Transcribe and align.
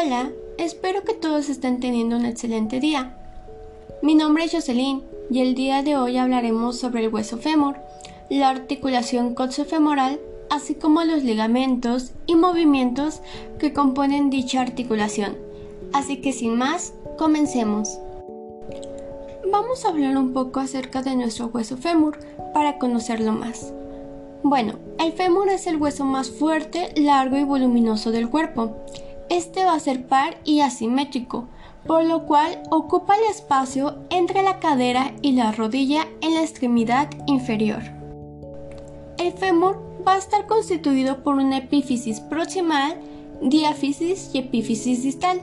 Hola, 0.00 0.30
espero 0.58 1.02
que 1.02 1.12
todos 1.12 1.48
estén 1.48 1.80
teniendo 1.80 2.16
un 2.16 2.24
excelente 2.24 2.78
día. 2.78 3.16
Mi 4.00 4.14
nombre 4.14 4.44
es 4.44 4.52
Jocelyn 4.52 5.02
y 5.28 5.40
el 5.40 5.56
día 5.56 5.82
de 5.82 5.96
hoy 5.96 6.18
hablaremos 6.18 6.78
sobre 6.78 7.04
el 7.04 7.12
hueso 7.12 7.36
fémur, 7.36 7.74
la 8.30 8.48
articulación 8.48 9.34
coxofemoral, 9.34 10.20
así 10.50 10.76
como 10.76 11.02
los 11.02 11.24
ligamentos 11.24 12.12
y 12.26 12.36
movimientos 12.36 13.22
que 13.58 13.72
componen 13.72 14.30
dicha 14.30 14.60
articulación. 14.60 15.36
Así 15.92 16.18
que 16.18 16.32
sin 16.32 16.56
más, 16.56 16.94
comencemos. 17.16 17.98
Vamos 19.50 19.84
a 19.84 19.88
hablar 19.88 20.16
un 20.16 20.32
poco 20.32 20.60
acerca 20.60 21.02
de 21.02 21.16
nuestro 21.16 21.46
hueso 21.46 21.76
fémur 21.76 22.20
para 22.54 22.78
conocerlo 22.78 23.32
más. 23.32 23.72
Bueno, 24.44 24.74
el 25.00 25.12
fémur 25.12 25.48
es 25.48 25.66
el 25.66 25.76
hueso 25.76 26.04
más 26.04 26.30
fuerte, 26.30 26.92
largo 26.94 27.36
y 27.36 27.42
voluminoso 27.42 28.12
del 28.12 28.30
cuerpo 28.30 28.76
este 29.30 29.64
va 29.64 29.74
a 29.74 29.80
ser 29.80 30.06
par 30.06 30.38
y 30.44 30.60
asimétrico, 30.60 31.48
por 31.86 32.04
lo 32.04 32.26
cual 32.26 32.62
ocupa 32.70 33.16
el 33.16 33.24
espacio 33.30 33.98
entre 34.10 34.42
la 34.42 34.58
cadera 34.58 35.12
y 35.22 35.32
la 35.32 35.52
rodilla 35.52 36.06
en 36.20 36.34
la 36.34 36.42
extremidad 36.42 37.08
inferior. 37.26 37.82
El 39.18 39.32
fémur 39.32 39.80
va 40.06 40.14
a 40.14 40.18
estar 40.18 40.46
constituido 40.46 41.22
por 41.22 41.34
una 41.34 41.58
epífisis 41.58 42.20
proximal, 42.20 42.96
diáfisis 43.42 44.30
y 44.32 44.38
epífisis 44.38 45.02
distal. 45.02 45.40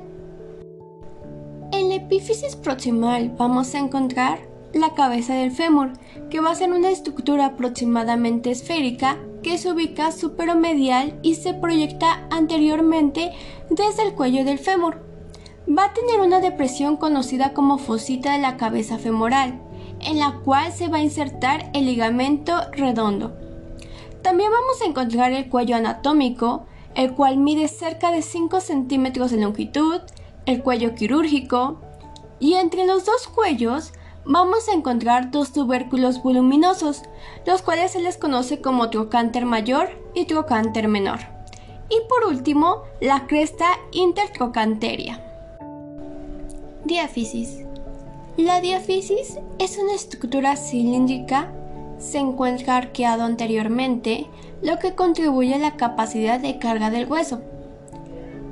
En 1.72 1.90
la 1.90 1.96
epífisis 1.96 2.56
proximal 2.56 3.34
vamos 3.38 3.76
a 3.76 3.80
encontrar 3.80 4.40
la 4.74 4.94
cabeza 4.94 5.36
del 5.36 5.52
fémur, 5.52 5.94
que 6.30 6.42
va 6.42 6.52
a 6.52 6.56
ser 6.56 6.72
una 6.72 6.90
estructura 6.90 7.46
aproximadamente 7.48 8.52
esférica 8.52 9.18
que 9.46 9.60
se 9.60 9.72
ubica 9.72 10.12
superomedial 10.12 11.20
y 11.22 11.36
se 11.36 11.54
proyecta 11.54 12.26
anteriormente 12.32 13.32
desde 13.70 14.02
el 14.02 14.16
cuello 14.16 14.44
del 14.44 14.58
fémur. 14.58 15.06
Va 15.70 15.86
a 15.86 15.94
tener 15.94 16.20
una 16.20 16.40
depresión 16.40 16.98
conocida 16.98 17.54
como 17.54 17.78
fosita 17.78 18.34
de 18.34 18.40
la 18.40 18.58
cabeza 18.58 18.98
femoral, 18.98 19.62
en 20.00 20.18
la 20.18 20.40
cual 20.44 20.72
se 20.72 20.88
va 20.88 20.98
a 20.98 21.04
insertar 21.04 21.70
el 21.76 21.86
ligamento 21.86 22.60
redondo. 22.72 23.38
También 24.24 24.50
vamos 24.50 24.82
a 24.82 24.86
encontrar 24.86 25.32
el 25.32 25.48
cuello 25.48 25.76
anatómico, 25.76 26.66
el 26.96 27.14
cual 27.14 27.38
mide 27.38 27.68
cerca 27.68 28.12
de 28.12 28.24
5 28.24 28.60
centímetros 28.62 29.30
de 29.30 29.42
longitud, 29.42 30.02
el 30.48 30.64
cuello 30.64 30.96
quirúrgico, 30.96 31.82
y 32.40 32.56
entre 32.56 32.88
los 32.88 33.06
dos 33.06 33.28
cuellos 33.28 33.94
vamos 34.26 34.68
a 34.68 34.74
encontrar 34.74 35.32
dos 35.32 35.52
tubérculos 35.52 36.22
voluminosos, 36.22 37.04
los 37.46 37.62
cuales 37.62 37.92
se 37.92 38.02
les 38.02 38.18
conoce 38.18 38.62
como 38.62 38.90
trocánter 38.90 39.46
mayor 39.46 39.90
y 40.14 40.26
trocánter 40.26 40.88
menor. 40.88 41.20
Y 41.90 41.98
por 42.10 42.32
último, 42.32 42.82
la 43.00 43.28
cresta 43.28 43.68
intertrocanteria. 43.92 45.22
Diáfisis. 46.84 47.64
La 48.38 48.60
diáfisis 48.60 49.38
es 49.60 49.78
una 49.78 49.94
estructura 49.94 50.56
cilíndrica, 50.56 51.54
se 52.00 52.18
encuentra 52.18 52.78
arqueado 52.78 53.24
anteriormente, 53.24 54.28
lo 54.62 54.80
que 54.80 54.96
contribuye 54.96 55.54
a 55.54 55.60
la 55.60 55.78
capacidad 55.78 56.40
de 56.40 56.58
carga 56.58 56.90
del 56.90 57.10
hueso. 57.10 57.42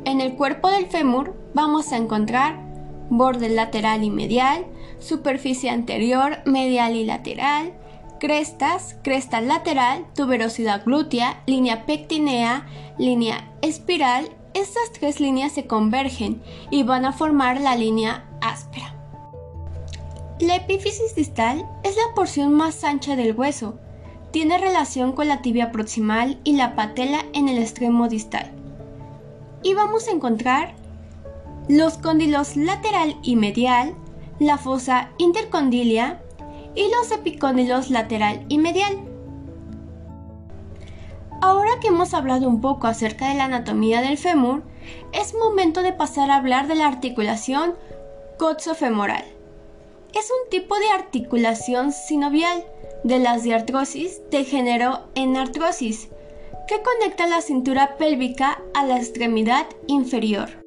En 0.06 0.22
el 0.22 0.36
cuerpo 0.36 0.70
del 0.70 0.86
fémur 0.86 1.36
vamos 1.54 1.92
a 1.92 1.98
encontrar 1.98 2.60
borde 3.10 3.50
lateral 3.50 4.04
y 4.04 4.10
medial, 4.10 4.66
superficie 5.04 5.70
anterior, 5.70 6.40
medial 6.46 6.96
y 6.96 7.06
lateral, 7.06 7.74
crestas, 8.20 8.96
cresta 9.04 9.42
lateral, 9.42 10.06
tuberosidad 10.16 10.86
glútea, 10.86 11.44
línea 11.46 11.86
pectinea, 11.86 12.66
línea 12.98 13.52
espiral. 13.62 14.30
Estas 14.54 14.92
tres 14.94 15.20
líneas 15.20 15.52
se 15.52 15.68
convergen 15.68 16.42
y 16.72 16.84
van 16.84 17.06
a 17.06 17.12
formar 17.12 17.60
la 17.60 17.76
línea 17.76 18.26
áspera. 18.42 18.96
La 20.40 20.56
epífisis 20.56 21.16
distal 21.16 21.66
es 21.84 21.96
la 21.96 22.16
porción 22.16 22.54
más 22.54 22.84
ancha 22.84 23.16
del 23.16 23.36
hueso. 23.36 23.80
Tiene 24.32 24.58
relación 24.58 25.12
con 25.12 25.28
la 25.28 25.42
tibia 25.42 25.72
proximal 25.72 26.40
y 26.44 26.54
la 26.54 26.76
patela 26.76 27.26
en 27.34 27.50
el 27.50 27.58
extremo 27.58 28.08
distal. 28.08 28.52
Y 29.64 29.74
vamos 29.74 30.08
a 30.08 30.12
encontrar 30.12 30.76
los 31.70 31.98
cóndilos 31.98 32.58
lateral 32.58 33.18
y 33.24 33.36
medial, 33.36 33.96
la 34.46 34.58
fosa 34.58 35.12
intercondilia 35.18 36.22
y 36.76 36.90
los 36.90 37.12
epicóndilos 37.12 37.90
lateral 37.90 38.46
y 38.50 38.58
medial. 38.58 38.98
Ahora 41.42 41.72
que 41.82 41.90
hemos 41.90 42.14
hablado 42.14 42.48
un 42.48 42.62
poco 42.62 42.88
acerca 42.88 43.30
de 43.30 43.36
la 43.36 43.46
anatomía 43.46 44.02
del 44.02 44.18
fémur, 44.18 44.64
es 45.12 45.34
momento 45.34 45.82
de 45.82 45.94
pasar 45.94 46.32
a 46.32 46.38
hablar 46.38 46.68
de 46.68 46.76
la 46.76 46.88
articulación 46.88 47.76
coxofemoral. 48.38 49.26
Es 50.14 50.30
un 50.32 50.50
tipo 50.50 50.76
de 50.78 50.90
articulación 50.90 51.92
sinovial 51.92 52.64
de 53.04 53.20
las 53.20 53.44
diartrosis 53.44 54.22
de 54.32 54.46
género 54.46 55.02
en 55.16 55.36
artrosis 55.36 56.10
que 56.68 56.82
conecta 56.82 57.28
la 57.28 57.42
cintura 57.42 57.98
pélvica 57.98 58.62
a 58.74 58.86
la 58.86 58.98
extremidad 58.98 59.66
inferior. 59.88 60.63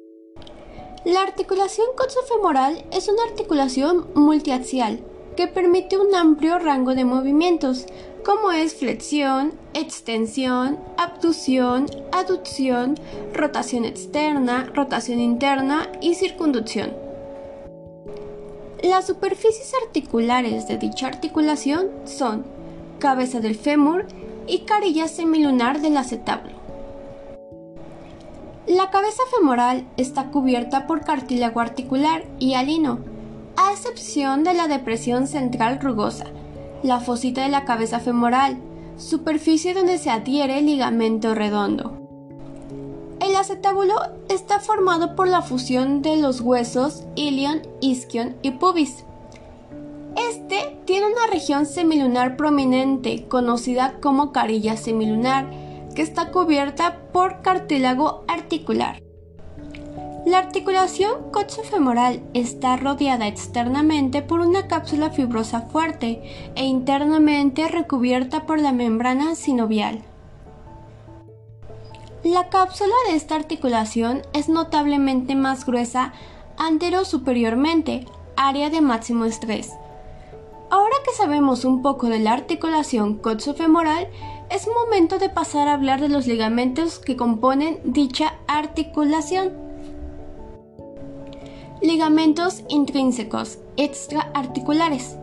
La 1.05 1.21
articulación 1.21 1.87
coxofemoral 1.95 2.83
es 2.91 3.07
una 3.07 3.23
articulación 3.23 4.07
multiaxial 4.15 4.99
que 5.35 5.47
permite 5.47 5.97
un 5.97 6.13
amplio 6.15 6.59
rango 6.59 6.95
de 6.95 7.05
movimientos, 7.05 7.85
como 8.25 8.51
es 8.51 8.75
flexión, 8.75 9.53
extensión, 9.73 10.79
abducción, 10.97 11.85
aducción, 12.11 12.95
rotación 13.33 13.85
externa, 13.85 14.69
rotación 14.73 15.21
interna 15.21 15.89
y 16.01 16.15
circunducción. 16.15 16.93
Las 18.83 19.07
superficies 19.07 19.73
articulares 19.85 20.67
de 20.67 20.77
dicha 20.77 21.07
articulación 21.07 21.89
son 22.05 22.45
cabeza 22.99 23.39
del 23.39 23.55
fémur 23.55 24.05
y 24.47 24.59
carilla 24.59 25.07
semilunar 25.07 25.79
del 25.81 25.97
acetábulo. 25.97 26.56
La 28.67 28.89
cabeza 28.89 29.23
femoral 29.33 29.87
está 29.95 30.25
cubierta 30.29 30.87
por 30.87 31.05
cartílago 31.05 31.61
articular 31.61 32.25
y 32.37 32.55
alino, 32.55 32.99
a 33.55 33.71
excepción 33.71 34.43
de 34.43 34.53
la 34.53 34.67
depresión 34.67 35.27
central 35.27 35.79
rugosa, 35.79 36.25
la 36.83 36.99
fosita 36.99 37.43
de 37.43 37.49
la 37.49 37.63
cabeza 37.63 38.01
femoral, 38.01 38.57
superficie 38.97 39.73
donde 39.73 39.97
se 39.97 40.09
adhiere 40.09 40.59
el 40.59 40.65
ligamento 40.65 41.33
redondo. 41.33 41.93
El 43.21 43.37
acetábulo 43.37 43.95
está 44.27 44.59
formado 44.59 45.15
por 45.15 45.29
la 45.29 45.41
fusión 45.41 46.01
de 46.01 46.17
los 46.17 46.41
huesos 46.41 47.05
ilion, 47.15 47.61
isquion 47.79 48.35
y 48.41 48.51
pubis. 48.51 49.05
Este 50.17 50.77
tiene 50.83 51.07
una 51.07 51.27
región 51.31 51.65
semilunar 51.65 52.35
prominente 52.35 53.27
conocida 53.29 53.93
como 54.01 54.33
carilla 54.33 54.75
semilunar 54.75 55.66
que 55.97 56.03
está 56.03 56.29
cubierta 56.29 56.99
por 57.11 57.41
cartílago 57.41 58.23
articular. 58.27 59.01
La 60.27 60.37
articulación 60.37 61.31
coxofemoral 61.31 62.21
está 62.35 62.77
rodeada 62.77 63.25
externamente 63.25 64.21
por 64.21 64.41
una 64.41 64.67
cápsula 64.67 65.09
fibrosa 65.09 65.61
fuerte 65.61 66.21
e 66.53 66.65
internamente 66.65 67.67
recubierta 67.67 68.45
por 68.45 68.61
la 68.61 68.73
membrana 68.73 69.33
sinovial. 69.33 70.03
La 72.23 72.49
cápsula 72.49 72.93
de 73.09 73.15
esta 73.15 73.33
articulación 73.33 74.21
es 74.33 74.49
notablemente 74.49 75.33
más 75.33 75.65
gruesa 75.65 76.13
antero-superiormente, 76.59 78.05
área 78.35 78.69
de 78.69 78.81
máximo 78.81 79.25
estrés. 79.25 79.73
Ahora 80.69 80.95
que 81.03 81.13
sabemos 81.13 81.65
un 81.65 81.81
poco 81.81 82.07
de 82.07 82.19
la 82.19 82.33
articulación 82.33 83.17
coxofemoral, 83.17 84.09
es 84.49 84.67
momento 84.67 85.19
de 85.19 85.29
pasar 85.29 85.67
a 85.67 85.73
hablar 85.73 85.99
de 85.99 86.09
los 86.09 86.27
ligamentos 86.27 86.99
que 86.99 87.17
componen 87.17 87.79
dicha 87.83 88.35
articulación. 88.47 89.53
Ligamentos 91.81 92.63
intrínsecos 92.69 93.59
extraarticulares. 93.75 95.17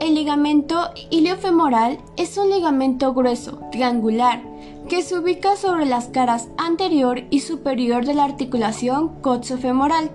El 0.00 0.14
ligamento 0.14 0.90
iliofemoral 1.10 1.98
es 2.16 2.36
un 2.36 2.50
ligamento 2.50 3.14
grueso, 3.14 3.60
triangular, 3.72 4.42
que 4.88 5.02
se 5.02 5.18
ubica 5.18 5.56
sobre 5.56 5.86
las 5.86 6.08
caras 6.08 6.48
anterior 6.58 7.22
y 7.30 7.40
superior 7.40 8.04
de 8.04 8.14
la 8.14 8.24
articulación 8.24 9.20
coxofemoral. 9.22 10.10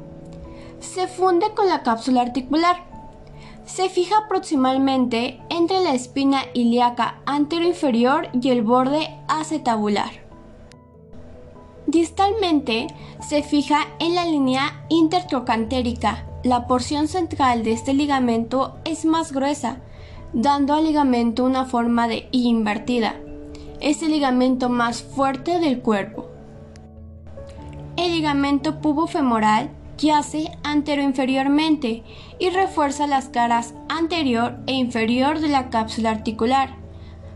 Se 0.79 1.07
funde 1.07 1.53
con 1.55 1.67
la 1.67 1.83
cápsula 1.83 2.21
articular 2.21 2.90
se 3.73 3.87
fija 3.87 4.17
aproximadamente 4.17 5.39
entre 5.49 5.79
la 5.79 5.93
espina 5.93 6.41
ilíaca 6.53 7.21
anteroinferior 7.25 8.27
y 8.33 8.49
el 8.49 8.63
borde 8.63 9.07
acetabular. 9.29 10.11
Distalmente 11.87 12.87
se 13.25 13.43
fija 13.43 13.87
en 13.99 14.15
la 14.15 14.25
línea 14.25 14.85
intertrocantérica. 14.89 16.27
La 16.43 16.67
porción 16.67 17.07
central 17.07 17.63
de 17.63 17.71
este 17.71 17.93
ligamento 17.93 18.77
es 18.83 19.05
más 19.05 19.31
gruesa, 19.31 19.77
dando 20.33 20.73
al 20.73 20.83
ligamento 20.83 21.45
una 21.45 21.63
forma 21.63 22.09
de 22.09 22.27
I 22.31 22.49
invertida. 22.49 23.15
Es 23.79 24.03
el 24.03 24.11
ligamento 24.11 24.67
más 24.67 25.01
fuerte 25.01 25.59
del 25.59 25.81
cuerpo. 25.81 26.27
el 27.95 28.11
ligamento 28.11 28.81
pubofemoral 28.81 29.69
yace 30.01 30.51
anteroinferiormente 30.63 32.03
y 32.39 32.49
refuerza 32.49 33.07
las 33.07 33.29
caras 33.29 33.73
anterior 33.87 34.57
e 34.67 34.73
inferior 34.73 35.39
de 35.39 35.49
la 35.49 35.69
cápsula 35.69 36.09
articular. 36.11 36.75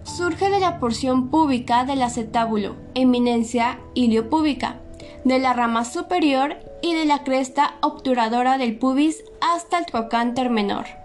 Surge 0.04 0.50
de 0.50 0.60
la 0.60 0.80
porción 0.80 1.30
púbica 1.30 1.86
del 1.86 2.02
acetábulo, 2.02 2.76
eminencia 2.94 3.80
iliopúbica, 3.94 4.80
de 5.24 5.40
la 5.40 5.54
rama 5.54 5.86
superior 5.86 6.58
y 6.82 6.94
de 6.94 7.06
la 7.06 7.24
cresta 7.24 7.76
obturadora 7.82 8.58
del 8.58 8.78
pubis 8.78 9.24
hasta 9.42 9.80
el 9.80 9.86
trocánter 9.86 10.50
menor. 10.50 11.05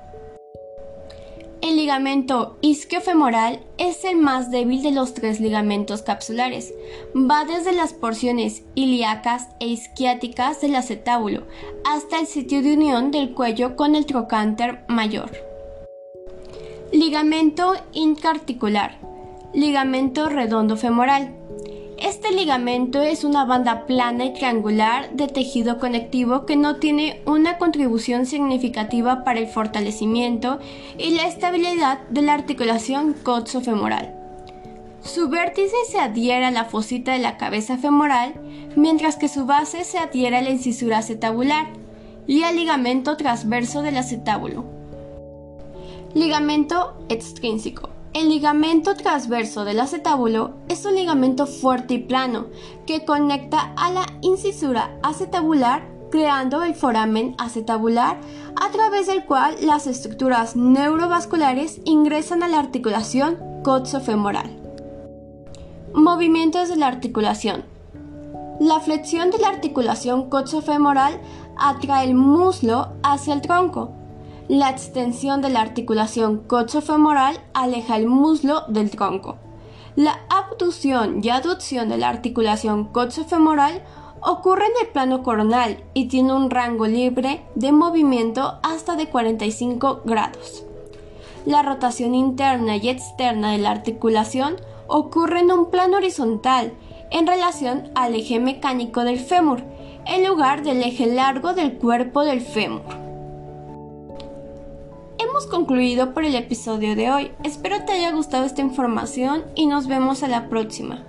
El 1.62 1.76
ligamento 1.76 2.56
isquiofemoral 2.62 3.60
es 3.76 4.04
el 4.04 4.16
más 4.16 4.50
débil 4.50 4.82
de 4.82 4.92
los 4.92 5.12
tres 5.12 5.40
ligamentos 5.40 6.00
capsulares. 6.00 6.72
Va 7.14 7.44
desde 7.44 7.72
las 7.72 7.92
porciones 7.92 8.62
ilíacas 8.74 9.48
e 9.60 9.66
isquiáticas 9.66 10.62
del 10.62 10.74
acetábulo 10.74 11.42
hasta 11.84 12.18
el 12.18 12.26
sitio 12.26 12.62
de 12.62 12.72
unión 12.72 13.10
del 13.10 13.34
cuello 13.34 13.76
con 13.76 13.94
el 13.94 14.06
trocánter 14.06 14.84
mayor. 14.88 15.30
Ligamento 16.92 17.74
intraarticular. 17.92 18.98
Ligamento 19.52 20.28
redondo 20.28 20.76
femoral. 20.76 21.39
Este 22.00 22.32
ligamento 22.32 23.02
es 23.02 23.24
una 23.24 23.44
banda 23.44 23.84
plana 23.84 24.24
y 24.24 24.32
triangular 24.32 25.10
de 25.12 25.28
tejido 25.28 25.78
conectivo 25.78 26.46
que 26.46 26.56
no 26.56 26.76
tiene 26.76 27.20
una 27.26 27.58
contribución 27.58 28.24
significativa 28.24 29.22
para 29.22 29.38
el 29.38 29.46
fortalecimiento 29.46 30.60
y 30.96 31.10
la 31.10 31.26
estabilidad 31.26 31.98
de 32.08 32.22
la 32.22 32.32
articulación 32.32 33.12
coxo-femoral. 33.22 34.14
Su 35.02 35.28
vértice 35.28 35.76
se 35.90 35.98
adhiere 35.98 36.46
a 36.46 36.50
la 36.50 36.64
fosita 36.64 37.12
de 37.12 37.18
la 37.18 37.36
cabeza 37.36 37.76
femoral, 37.76 38.32
mientras 38.76 39.16
que 39.16 39.28
su 39.28 39.44
base 39.44 39.84
se 39.84 39.98
adhiere 39.98 40.38
a 40.38 40.42
la 40.42 40.50
incisura 40.50 40.98
acetabular 40.98 41.66
y 42.26 42.44
al 42.44 42.56
ligamento 42.56 43.18
transverso 43.18 43.82
del 43.82 43.98
acetábulo. 43.98 44.64
Ligamento 46.14 46.94
extrínseco. 47.10 47.90
El 48.20 48.28
ligamento 48.28 48.96
transverso 48.96 49.64
del 49.64 49.80
acetábulo 49.80 50.52
es 50.68 50.84
un 50.84 50.94
ligamento 50.94 51.46
fuerte 51.46 51.94
y 51.94 51.98
plano 52.00 52.48
que 52.86 53.06
conecta 53.06 53.72
a 53.78 53.90
la 53.90 54.04
incisura 54.20 54.90
acetabular 55.02 55.88
creando 56.10 56.62
el 56.62 56.74
foramen 56.74 57.34
acetabular 57.38 58.20
a 58.56 58.70
través 58.72 59.06
del 59.06 59.24
cual 59.24 59.56
las 59.62 59.86
estructuras 59.86 60.54
neurovasculares 60.54 61.80
ingresan 61.86 62.42
a 62.42 62.48
la 62.48 62.58
articulación 62.58 63.38
coxofemoral. 63.64 64.50
Movimientos 65.94 66.68
de 66.68 66.76
la 66.76 66.88
articulación. 66.88 67.64
La 68.60 68.80
flexión 68.80 69.30
de 69.30 69.38
la 69.38 69.48
articulación 69.48 70.28
coxofemoral 70.28 71.18
atrae 71.56 72.08
el 72.08 72.14
muslo 72.14 72.92
hacia 73.02 73.32
el 73.32 73.40
tronco, 73.40 73.94
la 74.50 74.68
extensión 74.68 75.42
de 75.42 75.48
la 75.48 75.60
articulación 75.60 76.38
coxofemoral 76.38 77.38
aleja 77.54 77.96
el 77.96 78.08
muslo 78.08 78.64
del 78.66 78.90
tronco. 78.90 79.36
La 79.94 80.18
abducción 80.28 81.20
y 81.22 81.28
aducción 81.28 81.88
de 81.88 81.98
la 81.98 82.08
articulación 82.08 82.86
coxofemoral 82.86 83.80
ocurre 84.20 84.64
en 84.64 84.72
el 84.84 84.88
plano 84.88 85.22
coronal 85.22 85.84
y 85.94 86.06
tiene 86.06 86.32
un 86.32 86.50
rango 86.50 86.88
libre 86.88 87.44
de 87.54 87.70
movimiento 87.70 88.58
hasta 88.64 88.96
de 88.96 89.06
45 89.06 90.00
grados. 90.04 90.64
La 91.46 91.62
rotación 91.62 92.16
interna 92.16 92.76
y 92.76 92.88
externa 92.88 93.52
de 93.52 93.58
la 93.58 93.70
articulación 93.70 94.56
ocurre 94.88 95.42
en 95.42 95.52
un 95.52 95.70
plano 95.70 95.98
horizontal 95.98 96.72
en 97.12 97.28
relación 97.28 97.92
al 97.94 98.16
eje 98.16 98.40
mecánico 98.40 99.04
del 99.04 99.20
fémur, 99.20 99.62
en 100.06 100.26
lugar 100.26 100.64
del 100.64 100.82
eje 100.82 101.06
largo 101.06 101.52
del 101.54 101.74
cuerpo 101.74 102.24
del 102.24 102.40
fémur 102.40 102.99
concluido 105.46 106.14
por 106.14 106.24
el 106.24 106.34
episodio 106.34 106.96
de 106.96 107.10
hoy. 107.10 107.32
Espero 107.44 107.84
te 107.84 107.92
haya 107.92 108.12
gustado 108.12 108.44
esta 108.44 108.60
información 108.60 109.44
y 109.54 109.66
nos 109.66 109.86
vemos 109.86 110.22
a 110.22 110.28
la 110.28 110.48
próxima. 110.48 111.04